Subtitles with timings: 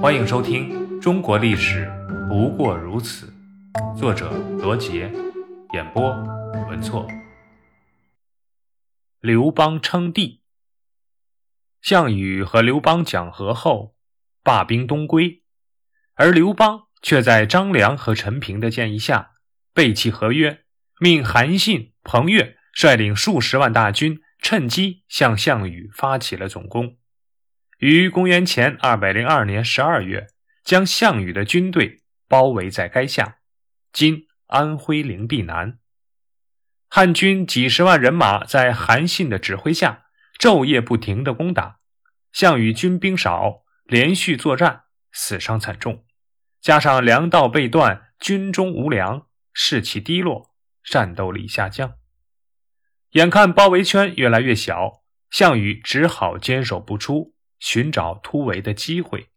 [0.00, 1.86] 欢迎收听《中国历史
[2.26, 3.30] 不过如此》，
[3.98, 5.12] 作者罗杰，
[5.74, 6.10] 演播
[6.70, 7.06] 文措。
[9.20, 10.40] 刘邦称帝，
[11.82, 13.94] 项羽和刘邦讲和后，
[14.42, 15.42] 罢兵东归，
[16.14, 19.32] 而刘邦却在张良和陈平的建议下，
[19.74, 20.60] 背弃合约，
[20.98, 26.96] 命韩信、彭越率领数十万大军，趁机向项羽发起了总攻。
[27.80, 30.26] 于公元前二百零二年十二月，
[30.62, 33.38] 将项羽的军队包围在垓下
[33.90, 35.78] （今安徽灵璧南）。
[36.90, 40.02] 汉军几十万人马在韩信的指挥下，
[40.38, 41.78] 昼夜不停地攻打。
[42.32, 46.04] 项羽军兵少，连续作战，死伤惨重，
[46.60, 50.50] 加上粮道被断，军中无粮，士气低落，
[50.84, 51.94] 战斗力下降。
[53.12, 57.34] 眼看包围圈越来越小，项羽只好坚守不出。
[57.60, 59.28] 寻找突围的机会。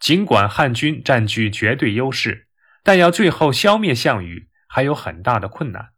[0.00, 2.48] 尽管汉军占据绝对优势，
[2.82, 5.90] 但要最后消灭项羽还有很大的困难。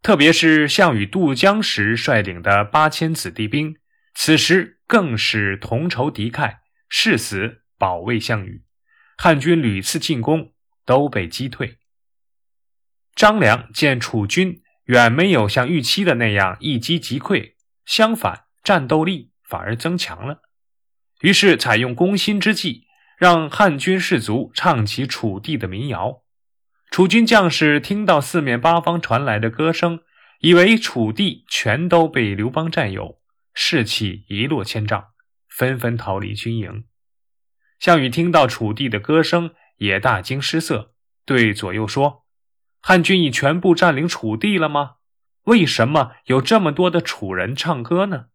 [0.00, 3.76] 特别是项羽渡江时率领的八千子弟兵，
[4.14, 6.56] 此时更是同仇敌忾，
[6.88, 8.64] 誓死保卫项羽。
[9.16, 10.52] 汉军屡次进攻
[10.84, 11.78] 都被击退。
[13.14, 20.42] 张良见楚军远没有像预期的那样一击即溃，相反，战斗力反而增强了。
[21.22, 26.22] 于是采用攻心之计，让汉军士卒唱起楚地的民谣。
[26.90, 30.00] 楚军将士听到四面八方传来的歌声，
[30.40, 33.20] 以为楚地全都被刘邦占有，
[33.54, 35.06] 士气一落千丈，
[35.48, 36.84] 纷纷逃离军营。
[37.78, 40.92] 项羽听到楚地的歌声，也大惊失色，
[41.24, 42.26] 对左右说
[42.82, 44.96] ：“汉军已全部占领楚地了吗？
[45.44, 48.26] 为什么有这么多的楚人唱歌呢？”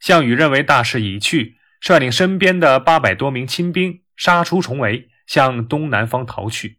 [0.00, 1.59] 项羽认为大势已去。
[1.80, 6.76] 率领身边的八百多名亲兵杀出重围，向东南方逃去，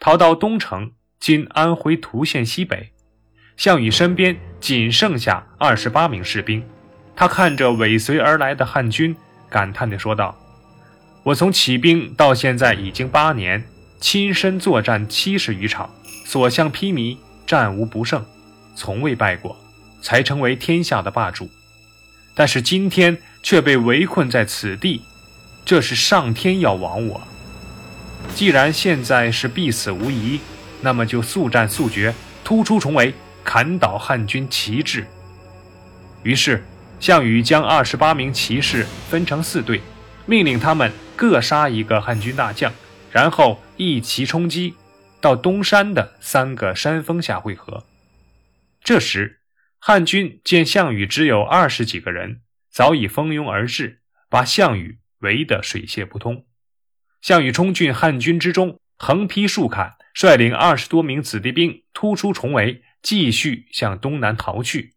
[0.00, 2.90] 逃到东城（今安徽涂县西北）。
[3.56, 6.64] 项羽身边仅剩下二十八名士兵，
[7.14, 9.14] 他看着尾随而来的汉军，
[9.48, 10.36] 感叹地说道
[11.22, 13.62] ：“我从起兵到现在已经八年，
[14.00, 15.88] 亲身作战七十余场，
[16.24, 17.16] 所向披靡，
[17.46, 18.26] 战无不胜，
[18.74, 19.56] 从未败过，
[20.02, 21.48] 才成为天下的霸主。
[22.34, 25.02] 但是今天。”却被围困在此地，
[25.64, 27.20] 这是上天要亡我。
[28.34, 30.40] 既然现在是必死无疑，
[30.80, 32.14] 那么就速战速决，
[32.44, 33.12] 突出重围，
[33.44, 35.06] 砍倒汉军旗帜。
[36.22, 36.64] 于是，
[37.00, 39.80] 项羽将二十八名骑士分成四队，
[40.24, 42.72] 命令他们各杀一个汉军大将，
[43.10, 44.74] 然后一齐冲击，
[45.20, 47.84] 到东山的三个山峰下汇合。
[48.84, 49.40] 这时，
[49.80, 52.40] 汉军见项羽只有二十几个人。
[52.72, 54.00] 早已蜂拥而至，
[54.30, 56.46] 把项羽围得水泄不通。
[57.20, 64.94] 项羽冲进汉军之中，横劈竖砍，率领二十多名子弟兵突出重围，继续向东南逃去。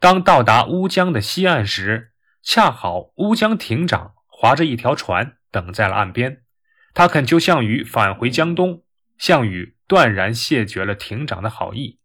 [0.00, 2.12] 当到达乌江的西岸时，
[2.42, 6.42] 恰好乌江亭长划着一条船等在了岸边，
[6.92, 8.82] 他恳求项羽返回江东。
[9.16, 12.00] 项羽断然谢绝了亭长的好意。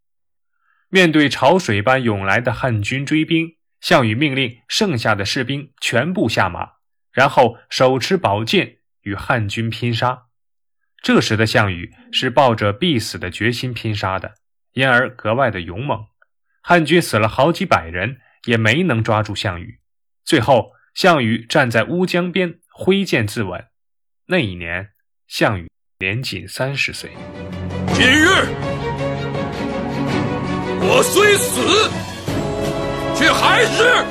[0.90, 3.55] 面对潮水般涌来的汉军追兵。
[3.82, 6.74] 项羽命令剩下的士兵全部下马，
[7.12, 10.24] 然后手持宝剑与汉军拼杀。
[11.04, 14.34] 这时的项羽是抱着必死的决心拼杀的，
[14.74, 16.08] 因而格外的勇猛。
[16.64, 19.80] 汉军死了好几百人，也没能抓住项羽。
[20.24, 23.68] 最后，项羽站在乌江边挥剑自刎。
[24.26, 24.90] 那一年，
[25.28, 25.70] 项羽
[26.00, 27.12] 年仅三十岁。
[27.94, 28.26] 今日，
[30.82, 32.15] 我虽死。
[33.18, 34.06] 却还是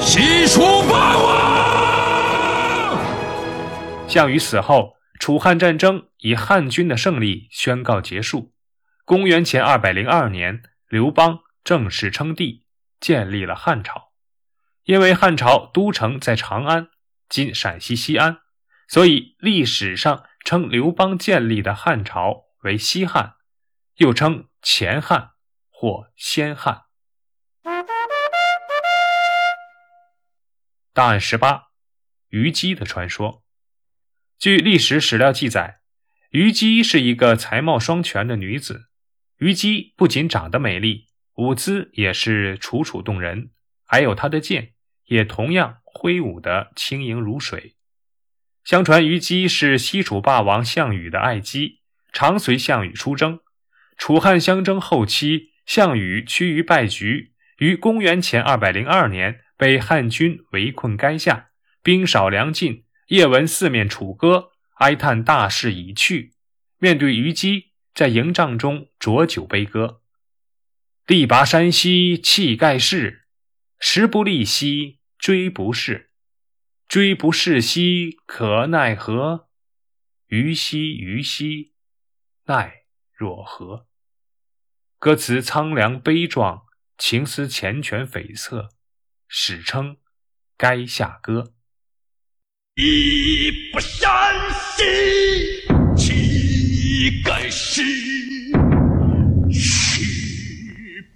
[0.00, 0.60] 西楚
[0.90, 1.30] 霸王。
[4.08, 8.52] 项羽死后，楚汉战争以汉军的胜利宣告结束。
[9.04, 12.64] 公元前二百零二年，刘邦正式称帝，
[12.98, 14.10] 建立了汉朝。
[14.84, 16.88] 因为汉朝都城在长安
[17.30, 18.38] （今陕西西安），
[18.88, 23.34] 所以历史上称刘邦建立的汉朝为西汉，
[23.98, 25.30] 又称前汉
[25.70, 26.89] 或先汉。
[31.00, 31.68] 档案十八：
[32.28, 33.42] 虞姬的传说。
[34.38, 35.80] 据历史史料记载，
[36.28, 38.90] 虞姬是一个才貌双全的女子。
[39.38, 41.06] 虞姬不仅长得美丽，
[41.36, 43.50] 舞姿也是楚楚动人，
[43.86, 44.74] 还有她的剑
[45.06, 47.76] 也同样挥舞得轻盈如水。
[48.62, 51.80] 相传虞姬是西楚霸王项羽的爱姬，
[52.12, 53.40] 常随项羽出征。
[53.96, 59.40] 楚汉相争后期，项羽趋于败局，于公元前二百零二年。
[59.60, 61.50] 被汉军围困垓下，
[61.82, 66.32] 兵少粮尽，夜闻四面楚歌，哀叹大势已去。
[66.78, 70.00] 面对虞姬，在营帐中浊酒悲歌。
[71.06, 73.26] 力拔山兮气盖世，
[73.78, 76.10] 时不利兮骓不逝。
[76.88, 79.50] 骓不逝兮可奈何？
[80.28, 81.74] 虞兮虞兮，
[82.46, 83.86] 奈若何？
[84.98, 86.62] 歌词苍凉悲壮，
[86.96, 88.70] 情思缱绻悱恻，
[89.32, 89.94] 史称
[90.58, 91.52] 《垓下歌》。
[92.82, 94.10] 一不山
[94.76, 94.82] 兮
[95.96, 97.84] 气盖世，
[99.52, 100.02] 时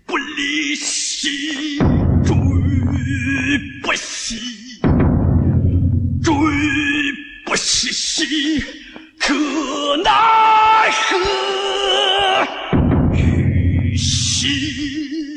[0.06, 1.76] 不离兮
[2.22, 2.36] 追
[3.82, 4.36] 不逝。
[6.22, 6.32] 骓
[7.44, 8.60] 不逝兮
[9.18, 11.18] 可奈何？
[13.12, 14.46] 虞兮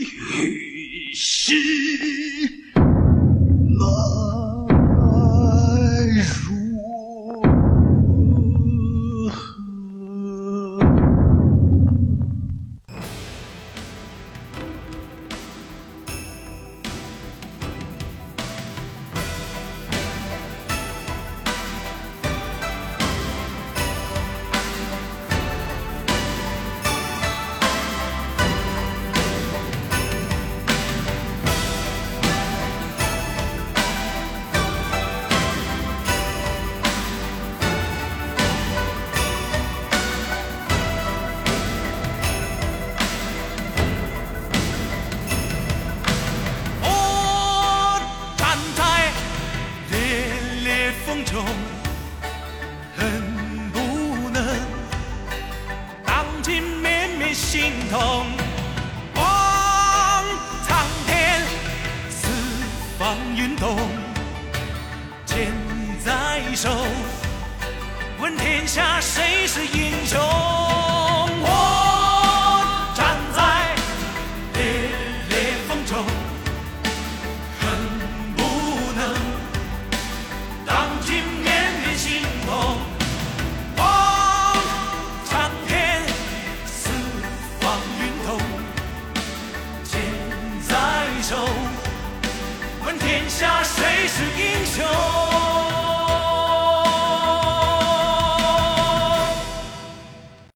[0.04, 1.56] 虞兮，
[51.38, 51.46] 中，
[52.98, 53.06] 恨
[53.72, 54.44] 不能
[56.04, 58.26] 荡尽绵绵心痛。
[59.14, 60.24] 望
[60.68, 61.44] 苍天，
[62.10, 62.28] 四
[62.98, 63.78] 方云动，
[65.28, 65.54] 剑
[66.04, 66.72] 在手，
[68.20, 70.20] 问天下谁是英雄？
[94.18, 95.07] 是英雄？